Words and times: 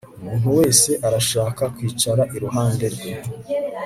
Umuntu 0.21 0.47
wese 0.57 0.91
arashaka 1.07 1.63
kwicara 1.75 2.23
iruhande 2.35 2.85
rwe 2.95 3.11